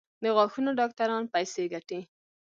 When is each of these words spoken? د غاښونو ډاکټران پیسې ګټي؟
د 0.23 0.23
غاښونو 0.35 0.71
ډاکټران 0.79 1.23
پیسې 1.33 1.63
ګټي؟ 1.73 1.99